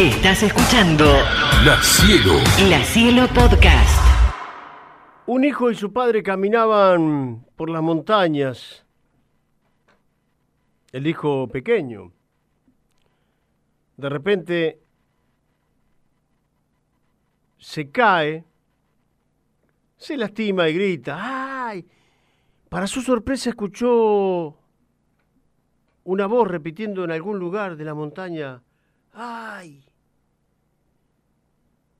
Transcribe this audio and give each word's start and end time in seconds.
Estás 0.00 0.42
escuchando 0.42 1.04
La 1.62 1.78
Cielo. 1.82 2.32
La 2.70 2.82
Cielo 2.82 3.28
Podcast. 3.34 4.00
Un 5.26 5.44
hijo 5.44 5.70
y 5.70 5.74
su 5.74 5.92
padre 5.92 6.22
caminaban 6.22 7.44
por 7.54 7.68
las 7.68 7.82
montañas. 7.82 8.86
El 10.90 11.06
hijo 11.06 11.48
pequeño. 11.48 12.12
De 13.98 14.08
repente 14.08 14.80
se 17.58 17.90
cae, 17.90 18.46
se 19.98 20.16
lastima 20.16 20.70
y 20.70 20.72
grita. 20.76 21.18
¡Ay! 21.68 21.86
Para 22.70 22.86
su 22.86 23.02
sorpresa 23.02 23.50
escuchó 23.50 24.56
una 26.04 26.24
voz 26.24 26.48
repitiendo 26.48 27.04
en 27.04 27.10
algún 27.10 27.38
lugar 27.38 27.76
de 27.76 27.84
la 27.84 27.92
montaña. 27.92 28.62
¡Ay! 29.12 29.84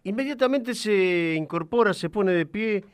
Inmediatamente 0.04 0.74
se 0.74 1.34
incorpora, 1.36 1.92
se 1.92 2.08
pone 2.08 2.32
de 2.32 2.46
pie 2.46 2.84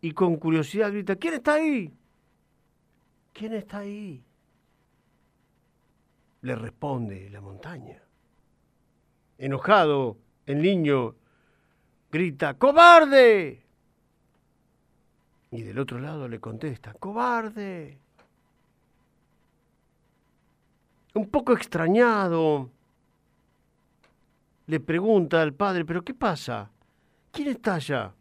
y 0.00 0.12
con 0.12 0.36
curiosidad 0.36 0.90
grita, 0.90 1.16
¿quién 1.16 1.34
está 1.34 1.54
ahí? 1.54 1.92
¿Quién 3.32 3.52
está 3.52 3.78
ahí? 3.78 4.24
Le 6.42 6.54
responde 6.54 7.30
la 7.30 7.40
montaña. 7.40 8.02
Enojado, 9.38 10.16
el 10.46 10.62
niño 10.62 11.14
grita, 12.10 12.54
¡cobarde! 12.54 13.64
Y 15.50 15.62
del 15.62 15.78
otro 15.78 15.98
lado 15.98 16.28
le 16.28 16.40
contesta, 16.40 16.94
¡cobarde! 16.94 17.98
Un 21.14 21.28
poco 21.28 21.52
extrañado, 21.52 22.70
le 24.68 24.80
pregunta 24.80 25.40
al 25.40 25.54
padre, 25.54 25.86
¿pero 25.86 26.04
qué 26.04 26.12
pasa? 26.12 26.70
¿Quién 27.32 27.48
está 27.48 27.76
allá? 27.76 28.14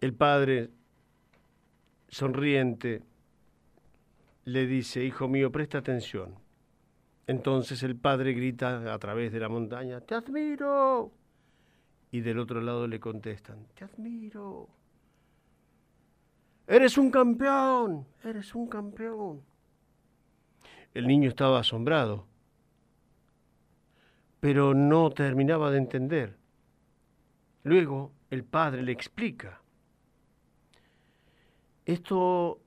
El 0.00 0.14
padre, 0.14 0.70
sonriente, 2.08 3.02
le 4.44 4.66
dice, 4.66 5.04
hijo 5.04 5.28
mío, 5.28 5.52
presta 5.52 5.78
atención. 5.78 6.36
Entonces 7.26 7.82
el 7.82 7.96
padre 7.96 8.32
grita 8.32 8.92
a 8.92 8.98
través 8.98 9.30
de 9.30 9.40
la 9.40 9.50
montaña, 9.50 10.00
te 10.00 10.14
admiro. 10.14 11.12
Y 12.10 12.22
del 12.22 12.38
otro 12.38 12.62
lado 12.62 12.88
le 12.88 12.98
contestan, 12.98 13.66
te 13.74 13.84
admiro. 13.84 14.68
Eres 16.66 16.96
un 16.96 17.10
campeón, 17.10 18.06
eres 18.24 18.54
un 18.54 18.66
campeón. 18.68 19.42
El 20.94 21.06
niño 21.06 21.28
estaba 21.28 21.60
asombrado, 21.60 22.31
pero 24.42 24.74
no 24.74 25.10
terminaba 25.10 25.70
de 25.70 25.78
entender. 25.78 26.36
Luego 27.62 28.10
el 28.28 28.42
padre 28.42 28.82
le 28.82 28.90
explica. 28.90 29.62
Esto 31.84 32.60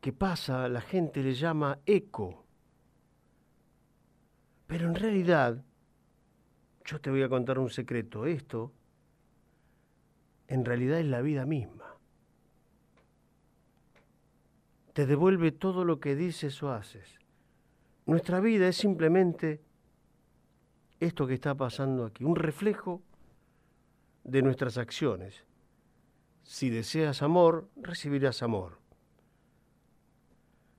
que 0.00 0.12
pasa 0.12 0.68
la 0.68 0.80
gente 0.80 1.22
le 1.22 1.34
llama 1.34 1.78
eco. 1.86 2.44
Pero 4.66 4.88
en 4.88 4.96
realidad, 4.96 5.64
yo 6.84 7.00
te 7.00 7.10
voy 7.10 7.22
a 7.22 7.28
contar 7.28 7.60
un 7.60 7.70
secreto. 7.70 8.26
Esto, 8.26 8.72
en 10.48 10.64
realidad, 10.64 10.98
es 10.98 11.06
la 11.06 11.20
vida 11.20 11.46
misma. 11.46 11.94
Te 14.92 15.06
devuelve 15.06 15.52
todo 15.52 15.84
lo 15.84 16.00
que 16.00 16.16
dices 16.16 16.60
o 16.64 16.72
haces. 16.72 17.20
Nuestra 18.06 18.40
vida 18.40 18.66
es 18.66 18.76
simplemente 18.76 19.67
esto 21.00 21.26
que 21.26 21.34
está 21.34 21.54
pasando 21.54 22.04
aquí, 22.04 22.24
un 22.24 22.36
reflejo 22.36 23.02
de 24.24 24.42
nuestras 24.42 24.78
acciones. 24.78 25.44
Si 26.42 26.70
deseas 26.70 27.22
amor, 27.22 27.68
recibirás 27.76 28.42
amor. 28.42 28.78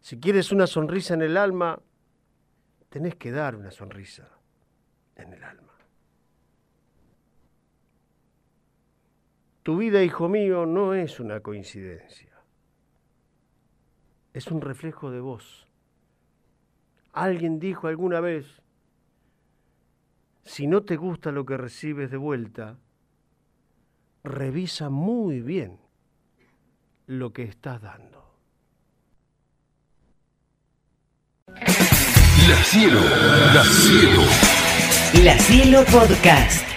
Si 0.02 0.20
quieres 0.20 0.52
una 0.52 0.68
sonrisa 0.68 1.14
en 1.14 1.22
el 1.22 1.38
alma, 1.38 1.80
tenés 2.90 3.16
que 3.16 3.32
dar 3.32 3.56
una 3.56 3.72
sonrisa 3.72 4.30
en 5.16 5.34
el 5.34 5.44
alma. 5.44 5.74
Tu 9.64 9.78
vida, 9.78 10.04
hijo 10.04 10.30
mío, 10.30 10.66
no 10.66 10.94
es 10.94 11.20
una 11.20 11.42
coincidencia. 11.42 12.42
Es 14.34 14.48
un 14.48 14.62
reflejo 14.62 15.12
de 15.12 15.20
vos. 15.20 15.68
Alguien 17.14 17.60
dijo 17.60 17.88
alguna 17.88 18.20
vez, 18.20 18.62
si 20.50 20.66
no 20.66 20.82
te 20.82 20.96
gusta 20.96 21.32
lo 21.32 21.46
que 21.46 21.58
recibes 21.58 22.10
de 22.10 22.18
vuelta, 22.18 22.80
revisa 24.24 24.90
muy 24.90 25.42
bien 25.42 25.80
lo 27.06 27.32
que 27.34 27.44
estás 27.44 27.80
dando. 27.84 28.34
La 31.48 32.64
Cielo. 32.64 33.00
La 33.54 33.64
Cielo. 33.64 34.22
La 35.24 35.38
Cielo 35.38 35.84
Podcast. 35.86 36.69